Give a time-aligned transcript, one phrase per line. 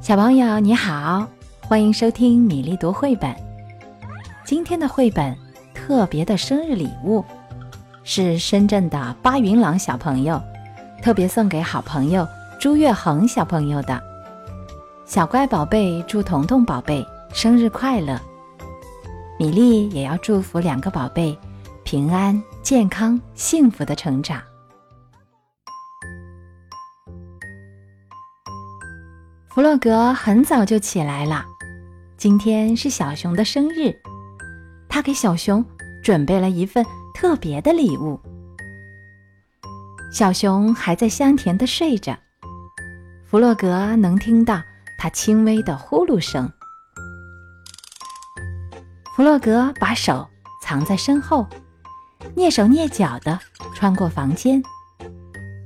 [0.00, 1.28] 小朋友你好，
[1.60, 3.36] 欢迎收听米粒读绘本。
[4.46, 5.36] 今天的绘本
[5.74, 7.22] 特别的生日礼物，
[8.02, 10.40] 是深圳的巴云朗小朋友
[11.02, 12.26] 特别送给好朋友
[12.58, 14.02] 朱月恒小朋友的。
[15.04, 18.18] 小乖宝贝祝彤彤宝贝生日快乐！
[19.38, 21.38] 米粒也要祝福两个宝贝
[21.84, 24.40] 平安、健康、幸福的成长。
[29.60, 31.44] 弗洛格很早就起来了，
[32.16, 33.94] 今天是小熊的生日，
[34.88, 35.62] 他给小熊
[36.02, 36.82] 准备了一份
[37.14, 38.18] 特别的礼物。
[40.10, 42.16] 小熊还在香甜的睡着，
[43.26, 44.62] 弗洛格能听到
[44.96, 46.50] 他轻微的呼噜声。
[49.14, 50.26] 弗洛格把手
[50.62, 51.46] 藏在身后，
[52.34, 53.38] 蹑手蹑脚地
[53.74, 54.62] 穿过房间，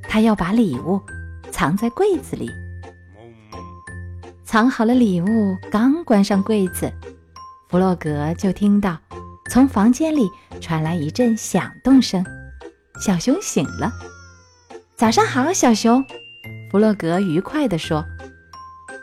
[0.09, 1.01] 他要把礼物
[1.53, 2.51] 藏在柜子里。
[4.55, 6.93] 藏好了礼物，刚关上柜子，
[7.69, 8.97] 弗洛格就听到
[9.51, 10.31] 从房间里
[10.61, 12.25] 传来一阵响动声。
[13.05, 13.91] 小熊醒了，
[14.95, 16.05] 早上好，小熊。
[16.71, 18.05] 弗洛格愉快地说：“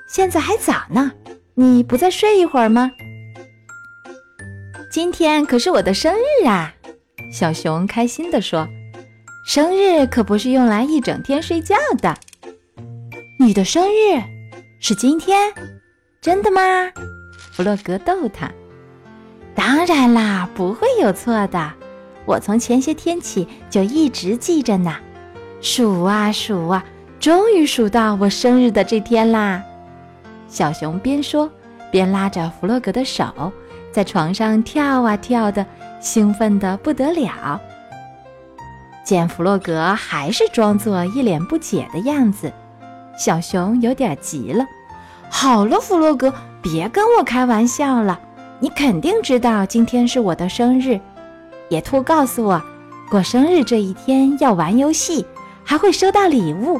[0.08, 1.12] 现在还早呢，
[1.56, 2.90] 你不再睡一会儿吗？”
[4.90, 6.74] 今天可是我的生日啊！
[7.30, 8.70] 小熊开心地说
[9.46, 12.18] ：“生日可不是用来一整天睡觉的。
[13.38, 14.24] 你的生日。”
[14.84, 15.54] 是今天，
[16.20, 16.60] 真的吗？
[17.54, 18.52] 弗洛格逗他。
[19.54, 21.72] 当然啦，不会有错的。
[22.26, 24.96] 我从前些天起就一直记着呢。
[25.62, 26.84] 数啊数啊，
[27.20, 29.62] 终于数到我生日的这天啦！
[30.48, 31.48] 小熊边说
[31.92, 33.54] 边拉着弗洛格的手，
[33.92, 35.64] 在床上跳啊跳的，
[36.00, 37.62] 兴奋的不得了。
[39.06, 42.52] 见弗洛格还是装作一脸不解的样子。
[43.18, 44.66] 小熊有点急了。
[45.30, 48.20] 好了，弗洛格，别跟我开玩笑了。
[48.60, 51.00] 你肯定知道今天是我的生日。
[51.70, 52.62] 野兔告诉我，
[53.10, 55.26] 过生日这一天要玩游戏，
[55.64, 56.80] 还会收到礼物。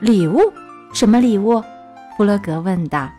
[0.00, 0.40] 礼物？
[0.92, 1.62] 什么礼物？
[2.16, 3.10] 弗洛格问道。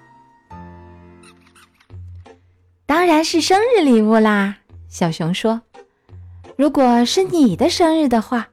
[2.85, 4.57] 当然是生日礼物啦。
[4.89, 5.61] 小熊说
[6.57, 8.47] ：“如果是你的生日的话，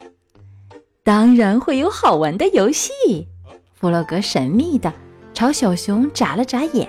[1.02, 2.90] 当然会有好玩的游戏。”
[3.74, 4.92] 弗洛格神秘的
[5.34, 6.88] 朝小熊眨了眨眼，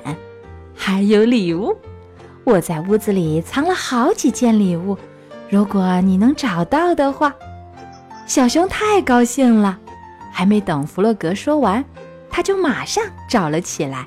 [0.76, 1.76] 还有礼物。
[2.44, 4.96] 我在屋子里藏了好几件礼物，
[5.50, 7.34] 如果你能找到的话。
[8.28, 9.78] 小熊太高兴了，
[10.32, 11.84] 还没等弗洛格说完，
[12.30, 14.06] 他就马上找了起来。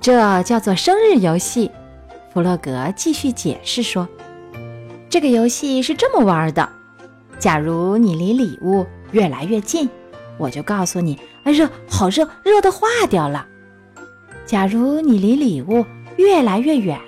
[0.00, 1.70] 这叫做生日游戏。
[2.32, 4.08] 弗洛格继续解释说
[5.10, 6.68] ：“这个游戏是这么玩的，
[7.38, 9.88] 假如你离礼物越来越近。”
[10.40, 13.46] 我就告诉你，哎，热，好热，热的化掉了。
[14.46, 15.84] 假如你离礼物
[16.16, 16.98] 越来越远，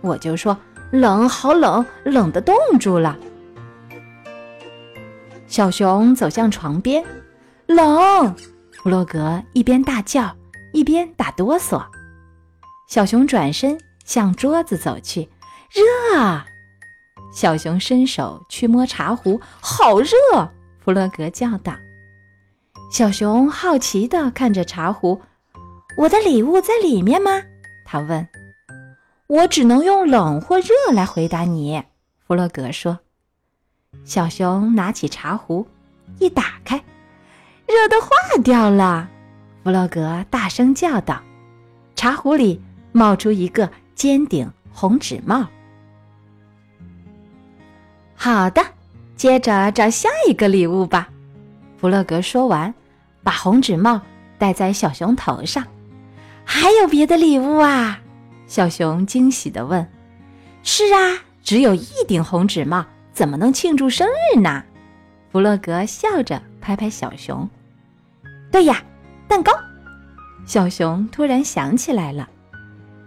[0.00, 0.58] 我就说
[0.90, 3.16] 冷，好冷，冷的冻住了。
[5.46, 7.04] 小熊走向床边，
[7.66, 8.34] 冷。
[8.72, 10.36] 弗洛格一边大叫，
[10.72, 11.80] 一边打哆嗦。
[12.88, 15.28] 小熊转身向桌子走去，
[15.70, 16.42] 热。
[17.32, 20.10] 小熊伸手去摸茶壶，好热。
[20.84, 21.72] 弗洛格叫道。
[22.90, 25.20] 小熊好奇地看着茶壶
[25.98, 27.42] ，“我的礼物在里面吗？”
[27.84, 28.26] 他问。
[29.28, 31.82] “我只能用冷或热来回答你。”
[32.26, 32.98] 弗洛格说。
[34.04, 35.66] 小熊拿起茶壶，
[36.18, 36.76] 一打开，
[37.66, 38.08] 热的化
[38.42, 39.08] 掉了。
[39.64, 41.20] 弗洛格大声叫道
[41.96, 45.46] ：“茶壶里冒出一个尖顶红纸帽。”
[48.14, 48.64] 好的，
[49.16, 51.10] 接着找下一个礼物吧。
[51.76, 52.72] 弗洛格说完，
[53.22, 54.00] 把红纸帽
[54.38, 55.64] 戴在小熊头上。
[56.44, 58.00] 还有别的礼物啊？
[58.46, 59.86] 小熊惊喜地问。
[60.62, 64.62] “是啊，只有一顶红纸帽，怎么能庆祝生日呢？”
[65.30, 67.48] 弗洛格笑着拍拍小熊。
[68.50, 68.82] “对呀，
[69.28, 69.52] 蛋糕。”
[70.46, 72.28] 小熊突然想起来了，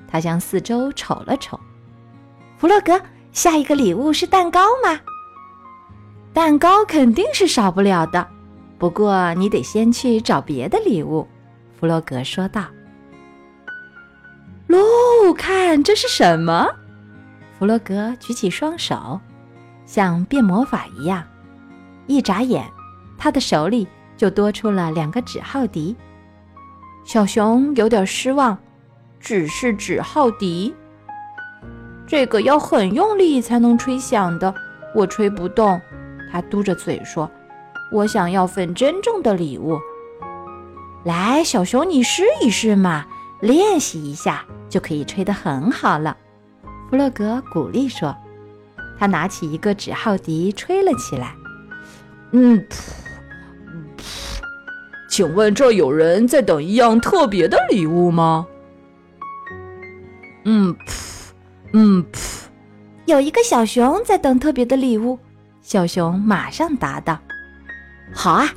[0.08, 1.60] 他向四周瞅了瞅。
[2.60, 3.02] “弗洛格，
[3.32, 5.00] 下一个礼物是蛋糕吗
[6.34, 8.28] ？”“蛋糕肯定是少不了的。”
[8.80, 11.28] 不过，你得先去找别的礼物，
[11.78, 12.64] 弗洛格说道。
[14.68, 16.66] “喽，看这是什么？”
[17.60, 19.20] 弗洛格举起双手，
[19.86, 21.22] 像变魔法一样，
[22.08, 22.66] 一眨眼，
[23.18, 23.86] 他的手里
[24.16, 25.94] 就多出了两个纸号笛。
[27.04, 28.58] 小熊有点失望，
[29.20, 30.74] 只是纸号笛，
[32.08, 34.56] 这个要很用力才能吹响的，
[34.96, 35.82] 我吹不动。
[36.32, 37.30] 他嘟着嘴说。
[37.92, 39.80] 我想要份真正的礼物。
[41.04, 43.06] 来，小熊，你试一试嘛，
[43.42, 46.16] 练习一下就可以吹得很好了。”
[46.90, 48.16] 弗洛格鼓励说。
[49.00, 51.34] 他拿起一个纸号笛，吹了起来。
[52.34, 52.62] 嗯，
[55.10, 58.46] 请问这有人在等一样特别的礼物吗？
[60.44, 60.76] 嗯，
[61.72, 62.06] 嗯，
[63.06, 65.18] 有一个小熊在等特别的礼物。
[65.62, 67.18] 小熊马上答道
[68.14, 68.50] ：“好啊，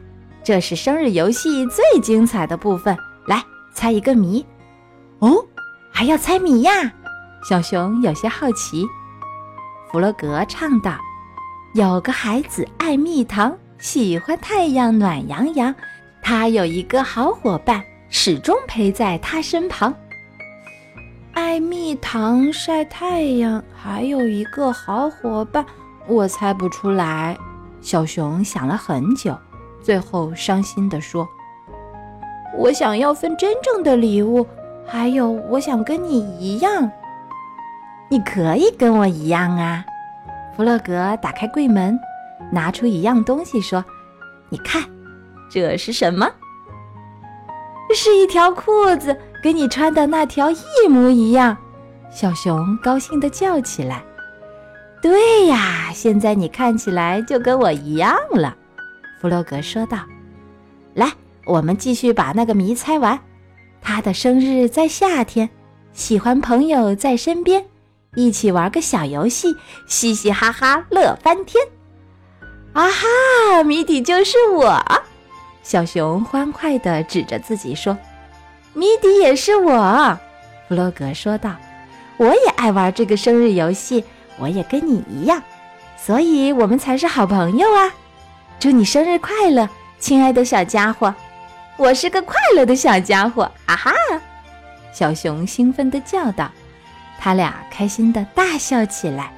[0.43, 2.97] 这是生日游戏最精彩的部分。
[3.27, 4.45] 来，猜一个谜。
[5.21, 5.45] 哦，
[5.93, 6.73] 还要猜谜呀？”
[7.49, 8.87] 小熊有些好奇。
[9.91, 10.97] 弗洛格唱道
[11.75, 15.75] ：“有个孩子爱蜜糖，喜欢太阳暖洋洋。
[16.23, 19.93] 他有一个好伙伴，始终陪在他身旁。
[21.35, 25.65] 爱蜜糖，晒太阳，还有一个好伙伴，
[26.07, 27.37] 我猜不出来。”
[27.83, 29.37] 小熊想了很久，
[29.83, 31.29] 最后伤心地说
[32.57, 34.47] ：“我想要份真正的礼物，
[34.87, 36.91] 还有，我想跟你一样。”
[38.09, 39.85] 你可以跟我一样啊！
[40.57, 41.99] 弗洛格打开柜门，
[42.53, 43.85] 拿出一样东西，说
[44.49, 44.83] ：“你看，
[45.51, 46.31] 这是什么？
[47.95, 51.57] 是一条裤子，跟你穿的那条一模一样。”
[52.11, 54.03] 小熊高兴地叫起来
[55.03, 58.57] ：“对呀，现在你看起来就跟我一样了。”
[59.21, 59.99] 弗洛格说道
[60.95, 61.13] ：“来，
[61.45, 63.19] 我们继续把那个谜猜完。
[63.83, 65.51] 他的生日在夏天，
[65.93, 67.67] 喜欢朋友在身边。”
[68.15, 69.57] 一起玩个小游戏，
[69.87, 71.67] 嘻嘻哈哈乐翻天！
[72.75, 74.85] 啊哈，谜底就是我！
[75.63, 77.97] 小熊欢快地指着自己说
[78.75, 80.19] ：“谜底也是我。”
[80.69, 81.57] 弗洛格说道
[82.19, 84.05] ：“我也爱玩这个生日游戏，
[84.39, 85.43] 我也跟你一样，
[85.97, 87.93] 所以我们才是好朋友啊！
[88.59, 89.69] 祝你生日快乐，
[89.99, 91.15] 亲爱的小家伙！
[91.77, 93.51] 我是个快乐的小家伙！
[93.67, 93.93] 啊哈！”
[94.93, 96.51] 小熊兴奋地叫道。
[97.19, 99.33] 他俩开心的大笑起来。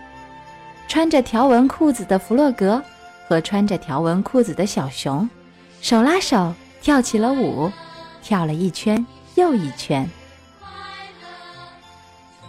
[0.89, 2.83] 穿着条纹裤子的弗洛格
[3.27, 5.29] 和穿着条纹裤子的小熊，
[5.81, 7.71] 手拉手跳起了舞，
[8.23, 9.05] 跳了一圈
[9.35, 10.09] 又一圈。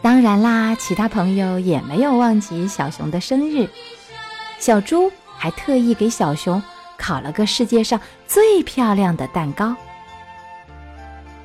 [0.06, 3.68] 当然啦，其他朋友也没有忘记小熊的生日。
[4.60, 6.62] 小猪还特意给小熊
[6.96, 9.75] 烤了个世界上最漂亮的蛋糕。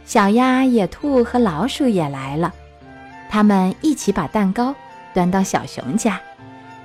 [0.05, 2.53] 小鸭、野兔和老鼠也来了。
[3.31, 4.75] 他们一起把蛋糕
[5.15, 6.21] 端到小熊家，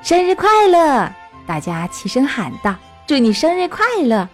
[0.01, 1.12] 生日快乐！
[1.45, 2.74] 大家齐声喊道
[3.06, 4.30] ：“祝你生日快乐！”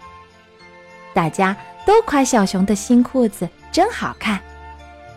[1.12, 4.38] 大家都夸小熊的新裤子真好看。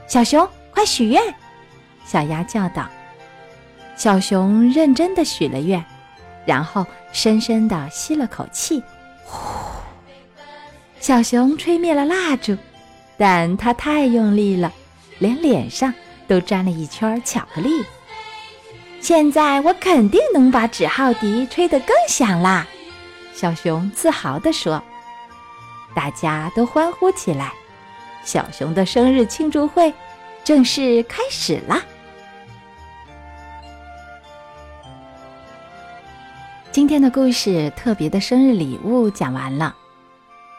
[0.08, 1.22] 小熊，快许愿！
[2.06, 2.88] 小鸭叫道。
[3.98, 5.84] 小熊认真的许了愿，
[6.46, 8.84] 然后深深的吸了口气，
[9.24, 9.40] 呼！
[11.00, 12.58] 小熊吹灭了蜡烛，
[13.18, 14.72] 但它太用力了，
[15.20, 15.94] 连脸上。
[16.28, 17.86] 都沾了一圈巧克力。
[19.00, 22.66] 现在我肯定能把纸号笛吹得更响啦！
[23.32, 24.82] 小熊自豪地说。
[25.96, 27.54] 大家都欢呼起来。
[28.24, 29.94] 小熊的生日庆祝会
[30.44, 31.84] 正式开始啦！
[36.76, 39.74] 今天的故事特别的生日礼物讲完了，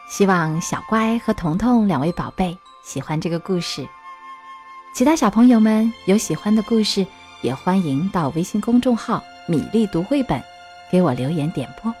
[0.09, 3.87] 希望小乖和彤彤两位宝贝喜欢这个故事。
[4.95, 7.05] 其他小朋友们有喜欢的故事，
[7.43, 10.41] 也欢迎到微信公众号“米粒读绘本”
[10.89, 11.93] 给我留言点播。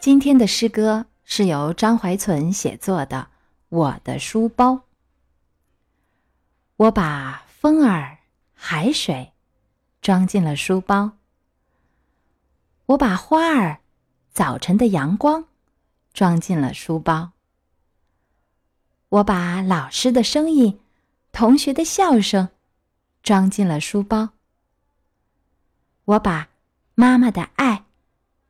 [0.00, 3.28] 今天的诗歌是由张怀存写作的
[3.68, 4.72] 《我的书包》。
[6.78, 8.18] 我把风儿、
[8.54, 9.30] 海水
[10.02, 11.12] 装进了书包，
[12.86, 13.80] 我把花儿、
[14.30, 15.46] 早晨的阳光
[16.12, 17.32] 装进了书包，
[19.08, 20.80] 我把老师的声音。
[21.32, 22.50] 同学的笑声，
[23.22, 24.28] 装进了书包。
[26.04, 26.48] 我把
[26.94, 27.86] 妈妈的爱、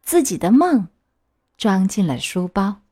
[0.02, 0.88] 自己的梦，
[1.56, 2.83] 装进了书包。